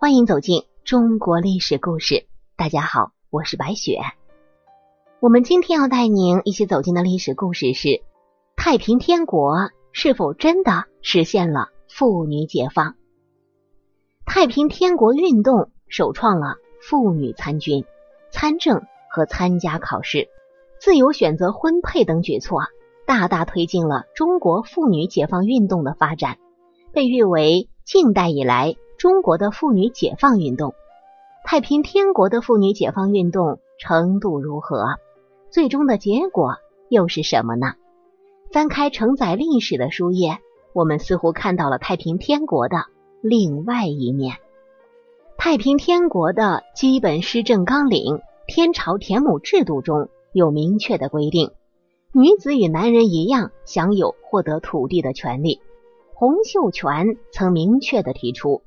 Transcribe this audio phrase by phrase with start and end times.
[0.00, 2.28] 欢迎走进中国历史故事。
[2.54, 3.98] 大家好，我是白雪。
[5.18, 8.00] 我们今天要带您一起走进的历史故事是：
[8.54, 12.94] 太平天国是否真的实现了妇女解放？
[14.24, 17.84] 太平天国运动首创了妇女参军、
[18.30, 20.28] 参政和参加考试、
[20.80, 22.60] 自由选择婚配等举措，
[23.04, 26.38] 大大推进了中国妇女解放运动的发展，
[26.92, 28.76] 被誉为近代以来。
[28.98, 30.74] 中国的妇女解放运动，
[31.44, 34.96] 太平天国的妇女解放运动程度如何？
[35.50, 36.56] 最终的结果
[36.88, 37.74] 又是什么呢？
[38.52, 40.38] 翻开承载历史的书页，
[40.72, 42.86] 我们似乎看到了太平天国的
[43.22, 44.38] 另外一面。
[45.36, 51.52] 太平天国的基本施政纲领——天朝田亩制度中有明确的规定，
[52.12, 55.60] 女子与男人一样享有获得土地的权利。
[56.14, 58.60] 洪秀全曾明确的提出。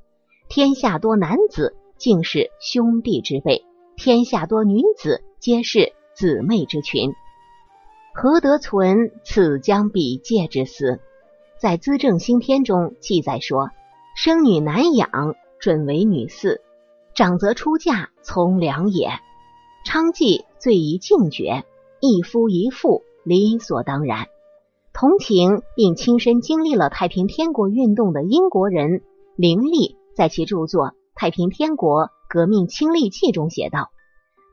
[0.54, 3.64] 天下多男子，竟是兄弟之辈；
[3.96, 7.14] 天下多女子，皆是姊妹之群。
[8.12, 11.00] 何得存此将比介之思？
[11.58, 13.70] 在《资政新篇》中记载说
[14.14, 16.58] ：“生女难养，准为女嗣；
[17.14, 19.08] 长则出嫁，从良也。”
[19.88, 21.64] 娼妓最宜敬绝，
[21.98, 24.26] 一夫一妇理所当然。
[24.92, 29.00] 同情并亲身经历了太平天国运动的英国人
[29.34, 29.96] 林立。
[30.14, 33.90] 在其著作《太平天国革命亲历记》中写道：“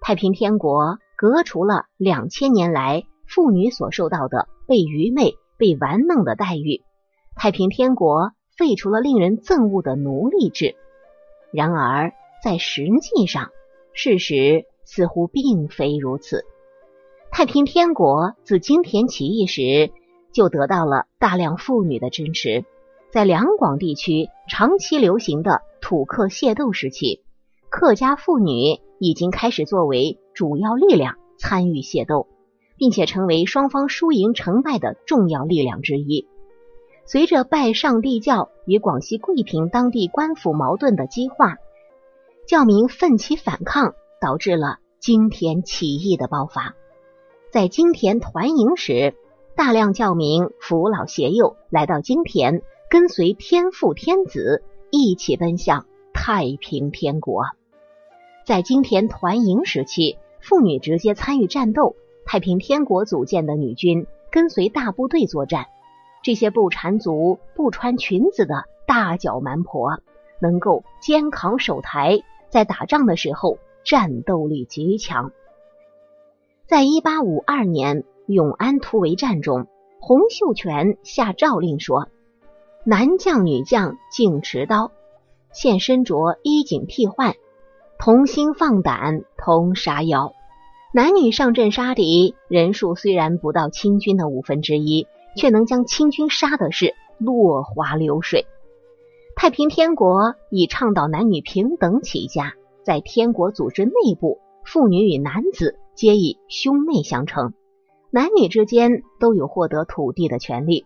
[0.02, 6.82] 太平天国革除了两千年来妇女所受到的被愚昧、被玩弄的待遇，
[7.36, 10.76] 太平天国废除了令人憎恶的奴隶制。
[11.52, 13.50] 然而，在实际上，
[13.92, 16.46] 事实似乎并非如此。
[17.32, 19.92] 太平天国自金田起义时
[20.32, 22.64] 就得到了大量妇女的支持。”
[23.12, 27.24] 在两广地区长期流行的土客械斗时期，
[27.70, 32.28] 客家妇女已经开始作为主要力量参与械斗，
[32.78, 36.28] 并且成为双方输赢成败的重要力量之一。
[37.08, 41.58] 随着拜上帝教与广西桂平当地官府矛盾的激化，
[42.48, 46.76] 教民奋起反抗，导致了金田起义的爆发。
[47.52, 49.16] 在金田团营时，
[49.56, 52.62] 大量教民扶老携幼来到金田。
[52.90, 57.46] 跟随天父天子一起奔向太平天国。
[58.48, 61.96] 在金田团营时期，妇女直接参与战斗。
[62.26, 65.68] 太平天国组建的女军跟随大部队作战。
[66.24, 70.00] 这些不缠足、不穿裙子的大脚蛮婆，
[70.40, 75.32] 能够肩扛手抬，在打仗的时候战斗力极强。
[76.66, 79.68] 在一八五二年永安突围战中，
[80.00, 82.10] 洪秀全下诏令说。
[82.86, 84.92] 男将女将尽持刀，
[85.52, 87.36] 现身着衣锦替换，
[88.00, 90.34] 同心放胆，同杀妖。
[90.94, 98.48] 男女上阵杀敌，人数虽然不到清军的五分之一，却能将清军杀的是落花流水。
[99.36, 102.54] 太平天国以倡导男女平等起家，
[102.84, 107.54] 在天国组织内部，妇女与男子皆以兄妹相称，
[108.10, 110.86] 男女之间都有获得土地的权利。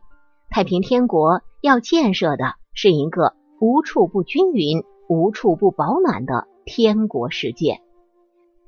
[0.50, 7.80] 太平天国要建设的是一个无处不均匀、无处不保暖的天国世界。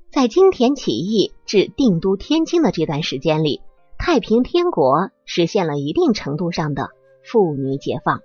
[0.09, 3.59] 在金田起义至定都天津的这段时间里，
[3.97, 6.91] 太平天国实现了一定程度上的
[7.21, 8.21] 妇女解放。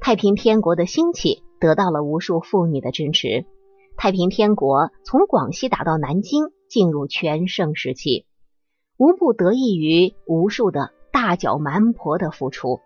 [0.00, 3.44] 太平天国的兴起得到了无数妇女的支持。
[3.98, 8.24] 太平天国从广西打到南京，进入全盛时期，
[8.96, 10.92] 无不得益于无数的。
[11.12, 12.80] 大脚蛮婆的付出，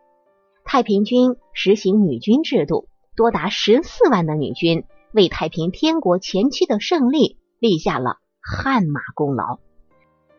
[0.69, 4.83] 太平军实行女军制度，多达十四万的女军
[5.13, 9.61] 为太平天国前期的胜利立下了汗马功劳。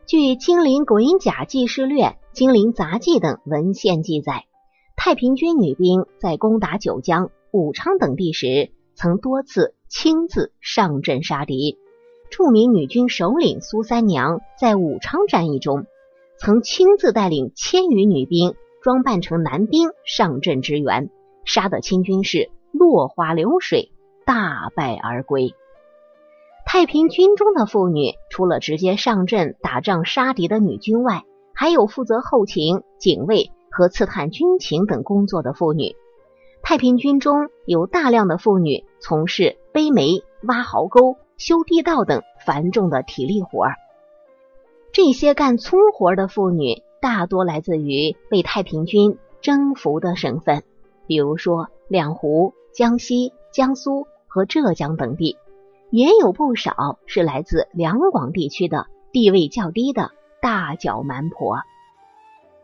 [0.06, 2.04] 据《金陵鬼甲纪事略》
[2.34, 4.44] 《金陵杂记》等文献记载，
[4.98, 11.78] 太平军女兵在攻打九江、武昌等地时，曾多次亲自上阵杀敌。
[12.30, 15.86] 著名女军首领苏三娘在武昌战役中。
[16.38, 18.54] 曾亲自带领千余女兵，
[18.88, 21.10] 装扮成男兵上阵支援，
[21.44, 23.92] 杀得清军是落花流水，
[24.26, 25.54] 大败而归。
[26.66, 35.98] 太平军中的妇女，除了直接上阵打仗杀敌的女军外，还有负责后勤、警卫和刺探军情等工作的妇女。
[36.62, 43.76] 太平军中有大量的妇女从事背煤、挖壕沟、修地道等繁重的体力活儿。
[44.94, 50.64] 这些干粗活的妇女大多来自于被太平军征服的省份，
[51.06, 55.38] 比如说两湖、江西、江苏和浙江等地，
[55.90, 60.12] 也有不少是来自两广地区的地位较低的
[60.42, 61.60] 大脚蛮婆。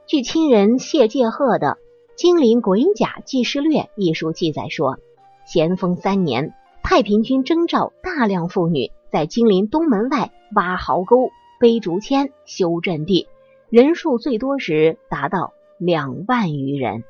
[0.05, 1.77] 据亲人谢介鹤的
[2.15, 4.97] 《金陵鬼甲纪事略》一书记载说，
[5.45, 6.53] 咸丰三年，
[6.83, 13.27] 太平军征召大量妇女在金陵东门外挖壕沟、背竹签、修阵地，
[13.73, 17.03] 人数最多时达到两万余人。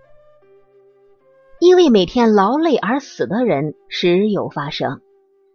[1.60, 5.02] 因为每天劳累而死的人时有发生。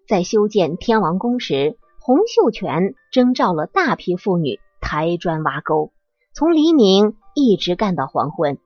[0.07, 5.93] 在修建天王宫时，洪秀全征召了大批妇女抬砖挖沟，
[6.35, 7.17] 从黎明。
[7.35, 8.59] 一直干到黄昏。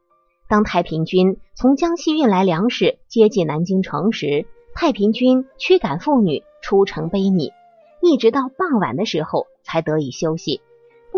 [0.48, 7.52] 当太平军从江西运来粮食接近南京城时，太平军驱赶妇女出城背米，
[8.00, 10.60] 一直到傍晚的时候才得以休息。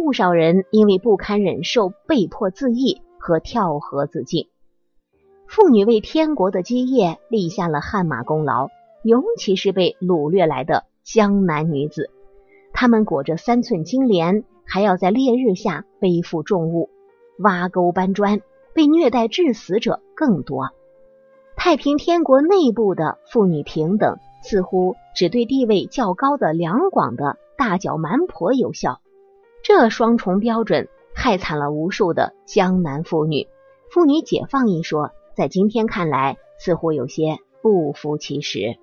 [0.05, 4.49] 不少人因为不堪忍受，被迫自缢和跳河自尽。
[5.47, 8.69] 妇女为天国的基业立下了汗马功劳，
[9.03, 12.11] 尤其是被掳掠来的江南女子，
[12.75, 16.91] 她们裹着三寸金莲，还要在烈日下背负重物。
[17.39, 18.43] 挖沟搬砖，
[18.75, 20.69] 被虐待致死者更多。
[21.57, 29.01] 太平天国内部的妇女平等，似乎只对地位较高的两广的大脚蛮婆有效。
[29.65, 33.49] 这双重标准害惨了无数的江南妇女。
[33.91, 38.77] 妇女解放一说，在今天看来，似乎有些不符其实。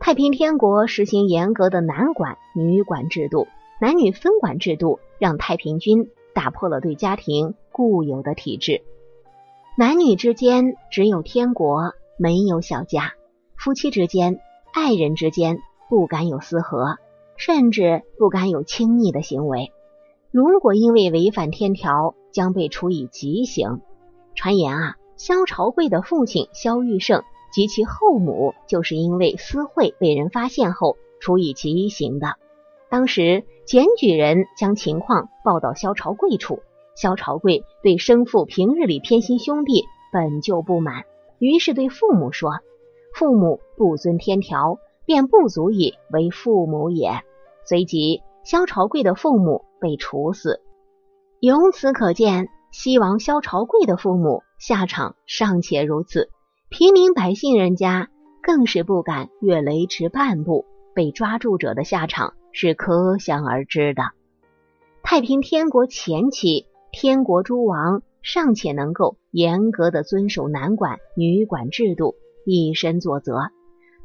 [0.00, 3.46] 太平天国实行严格的男管女管制度，
[3.80, 6.10] 男女分管制度让太平军。
[6.34, 8.82] 打破了对家庭固有的体制，
[9.76, 13.14] 男女之间只有天国，没有小家；
[13.56, 14.38] 夫妻之间、
[14.72, 15.58] 爱人之间
[15.88, 16.96] 不敢有私合，
[17.38, 19.72] 甚至不敢有亲昵的行为。
[20.30, 23.80] 如果因为违反天条，将被处以极刑。
[24.34, 32.34] 传言啊，萧朝贵的父亲萧玉胜及其后母就是因为私会被人发现后处以极刑的。
[32.90, 36.60] 当时检举人将情况报到萧朝贵处，
[36.94, 41.04] 萧朝贵对生父平日里偏心兄弟本就不满，
[41.38, 42.60] 于是对父母说
[43.14, 47.22] ：“父母不遵天条，便不足以为父母也。”
[47.68, 50.60] 随即，萧朝贵的父母被处死。
[51.40, 56.30] 由此可见，西王萧朝贵的父母下场尚且如此，
[56.70, 58.08] 平民百姓人家
[58.42, 62.34] 更是不敢越雷池半步，被抓住者的下场。
[62.50, 64.02] 是可想而知的。
[65.02, 73.50] 太平天国前期，天国诸王尚且能够严格的遵守男管女管制度，以身作则。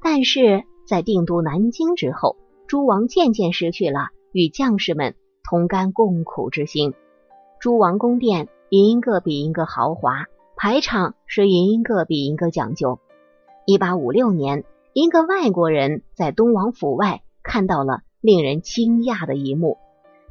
[0.03, 2.35] 但是在定都南京之后，
[2.67, 6.93] 诸王渐渐失去了与将士们同甘共苦之心。
[7.59, 10.25] 诸王宫殿一个比一个豪华，
[10.55, 12.99] 排场是一个比一个讲究。
[13.65, 14.63] 一八五六年，
[14.93, 18.01] 一个外国人在东王府外看到了。
[18.23, 19.79] 令人惊讶的一幕：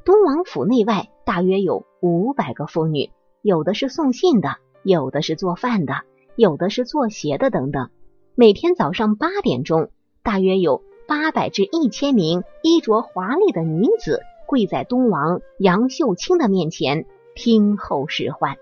[0.02, 3.11] 东王府内外大约有五百个妇女，
[3.43, 5.96] 有的是送信的，有的是做饭的，
[6.35, 7.90] 有的是做鞋的，等等。
[8.35, 9.90] 每天早上八点钟，
[10.23, 10.82] 大约有
[11.12, 17.05] 八百至一千名衣着华丽的女子跪在东王杨秀清的面前
[17.35, 18.57] 听候使唤。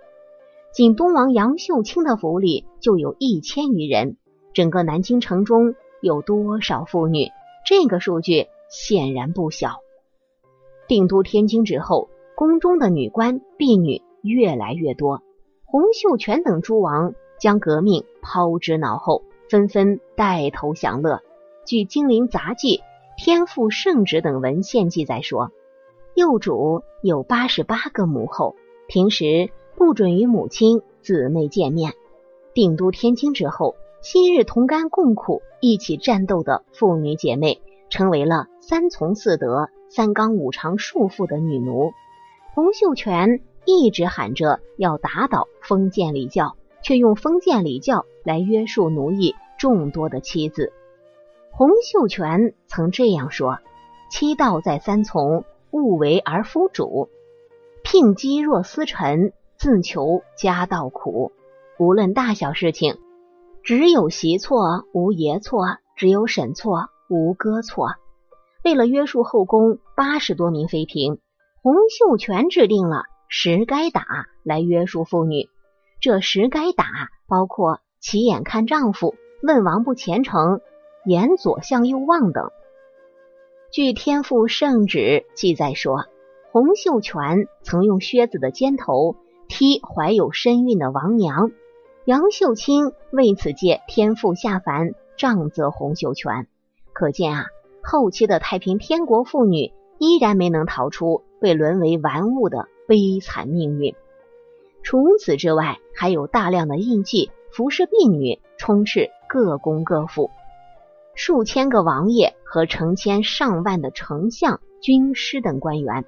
[0.72, 4.16] 仅东王杨秀清的府里就有一千余人，
[4.52, 7.28] 整个南京城中有多少妇女？
[7.64, 8.48] 这个数据。
[8.68, 9.76] 显然不小。
[10.88, 15.22] 定都天津之后，宫中的女官婢女越来越多。
[15.66, 21.20] 洪秀全等诸王将革命抛之脑后，纷纷带头享乐。
[21.64, 22.78] 据《金陵杂记》
[23.16, 25.50] 《天赋圣旨》等文献记载说，
[26.14, 28.56] 幼主有八十八个母后，
[28.88, 31.92] 平时不准与母亲姊妹见面。
[32.54, 37.60] 定都天津之后，昔日同甘共苦、一起战斗的妇女姐妹。
[37.90, 41.90] 成为了三从四德、三纲五常束缚的女奴。
[42.54, 50.72] 洪秀全一直喊着要打倒封建礼教，却用封建礼教来约束奴役众多的妻子。
[51.52, 53.58] 洪秀全曾这样说
[54.10, 57.08] ：“妻道在三从，勿为而夫主。
[57.82, 61.32] 聘妻若思臣，自求家道苦。
[61.78, 62.98] 无论大小事情，
[63.62, 67.88] 只有媳错，无爷错；只有婶错。”无哥错。
[68.62, 71.18] 为了约束后宫八十多名妃嫔，
[71.60, 74.04] 洪秀全制定了十该打
[74.44, 75.48] 来约束妇女。
[76.00, 76.84] 这十该打
[77.26, 80.60] 包括起眼看丈夫、问王不虔诚、
[81.04, 82.50] 沿左向右望等。
[83.70, 84.98] 据《天赋圣旨》
[85.34, 86.06] 记载说，
[86.52, 89.16] 洪秀全曾用靴子的尖头
[89.48, 91.50] 踢怀有身孕的王娘，
[92.04, 94.94] 杨秀清为此借天赋下凡。
[95.16, 96.46] 杖责洪秀全。
[96.94, 97.46] 可见啊，
[97.82, 103.94] 后期的太平天国妇女依然没能逃出被沦为玩物的悲惨命运。
[104.82, 110.30] 除此之外，还有大量的印记、服侍婢女充斥各宫各府，
[111.14, 116.04] 数千个王爷和成千上万的丞相、军师等官员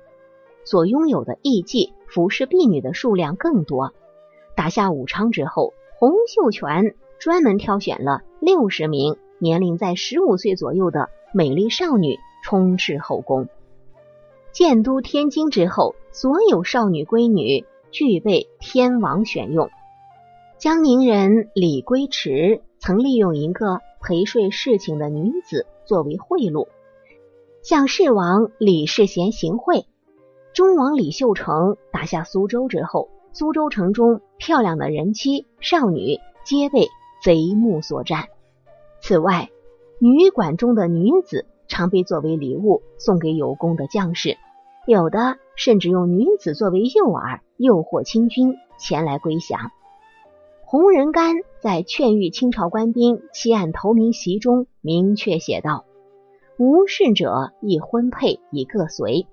[0.64, 3.92] 所拥有的艺妓、服侍婢女的数量更多。
[4.54, 13.48] 打下武昌之后，洪秀全专门挑选了六十名年龄在十五岁左右的美丽少女充斥后宫。
[14.52, 19.70] 建都天津之后，所有少女闺女俱被天王选用。
[20.58, 26.68] 江宁人李龟池曾利用一个陪睡侍寝的女子作为贿赂，
[27.62, 29.86] 向世王李世贤行贿。
[30.52, 33.08] 忠王李秀成打下苏州之后。
[33.34, 36.88] 苏州城中漂亮的人妻少女皆被
[37.24, 38.28] 贼目所占。
[39.00, 39.48] 此外，
[39.98, 44.36] 女馆中的女子常被作为礼物送给有功的将士，
[44.86, 49.70] 有的甚至用女子作为诱饵，诱惑清军前来归降。
[50.72, 55.84] 洪仁玕在劝谕清朝官兵弃暗投明檄中明确写道
[56.58, 59.26] ：“无甚者亦婚配，以各随。”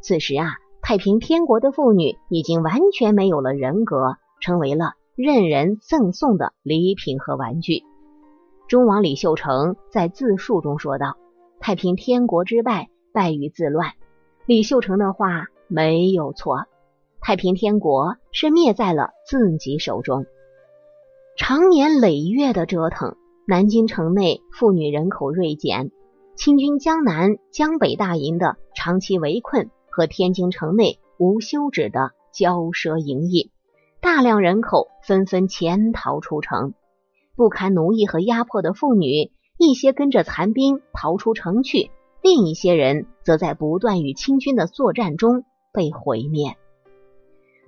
[0.00, 0.52] 此时啊。
[0.80, 7.82] 太平天国的妇女已经完全没有了人格，成为了任人赠送的礼品和玩具。
[8.66, 11.18] 忠王李秀成在自述中说道
[11.60, 13.92] ：“太平天国之败，败于自乱。”
[14.46, 16.64] 李秀成的话没有错，
[17.20, 20.24] 太平天国是灭在了自己手中。
[21.36, 23.16] 长年累月的折腾，
[23.46, 25.90] 南京城内妇女人口锐减，
[26.34, 29.70] 清军江南、江北大营的长期围困。
[29.88, 33.50] 和天津城内无休止的骄奢淫逸，
[34.02, 36.74] 大量人口纷纷潜逃出城，
[37.34, 41.90] 不堪奴役和压迫的妇女，一些跟着残兵逃出城去，
[42.22, 46.58] 另一些人则在不断与清军的作战中被毁灭。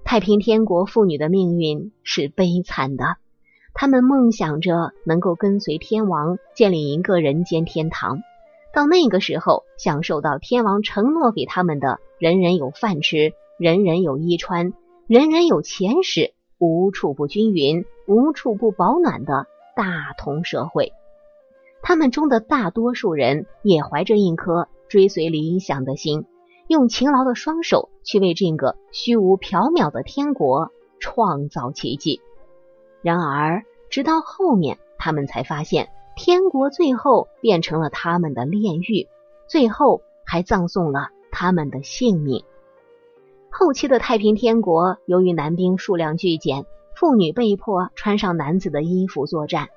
[0.05, 3.17] 太平天国妇女的命运是悲惨的，
[3.80, 8.23] 他们梦想着能够跟随天王建立一个人间天堂。
[8.75, 14.73] 到那个时候，享受到天王承诺给他们的“人人有饭吃，人人有衣穿，
[15.06, 20.92] 人人有钱使，无处不均匀，无处不保暖”的大同社会。
[21.80, 26.25] 他们中的大多数人也怀着一颗追随理想的心，
[26.66, 32.20] 用勤劳的双手去为这个虚无缥缈的天国创造奇迹。
[33.02, 35.90] 然而，直到后面，他们才发现。
[36.21, 39.07] 天国最后变成了他们的炼狱，
[39.47, 42.43] 最后还葬送了他们的性命。
[43.50, 49.69] 后期的太平天国，由于男兵数量剧减，妇女被迫穿上男子的衣服作战，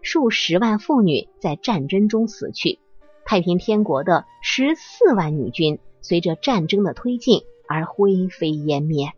[0.00, 2.78] 数十万妇女在战争中死去。
[3.26, 9.12] 太平天国的十四万女军，随着战争的推进而灰飞烟灭。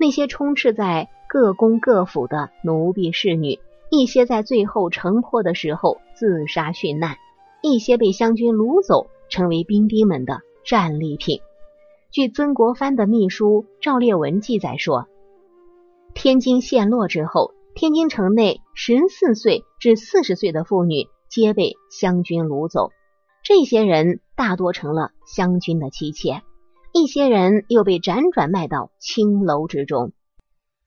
[0.00, 3.60] 那些充斥在各宫各府的奴婢侍女。
[3.90, 7.16] 一些在最后城破的时候自杀殉难，
[7.62, 11.40] 一些被湘军掳走，成为兵丁们的战利品。
[12.10, 15.06] 据曾国藩的秘书赵烈文记载说，
[16.12, 22.90] 天津陷落之后，天津城内十四岁至四十岁的妇女皆被湘军掳走，
[23.42, 26.42] 这些人大多成了湘军的妻妾，
[26.92, 30.12] 一些人又被辗转卖到青楼之中，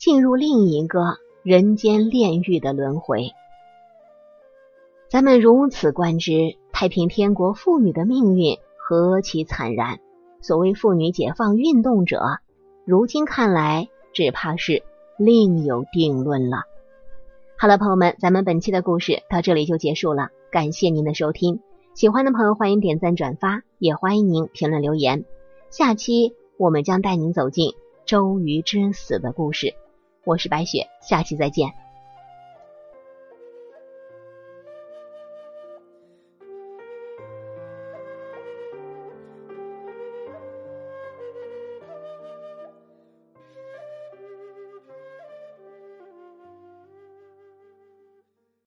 [0.02, 1.20] 进入另一个。
[1.44, 3.32] 人间炼狱的轮回，
[5.10, 10.00] 咱们如此观之，太平天国妇女的命运何其惨然！
[10.40, 12.20] 所谓妇女解放运动者，
[12.86, 14.84] 如今看来，只怕是
[15.18, 16.58] 另有定论了。
[17.58, 21.60] 好了，朋友们，咱们本期的故事到这里就结束了，感谢您的收听。
[21.96, 25.26] 喜欢的朋友欢迎点赞转发，也欢迎您评论留言。
[25.72, 27.74] 下期我们将带您走进
[28.06, 29.74] 周瑜之死的故事。
[30.24, 31.81] 我是白雪，下期再见。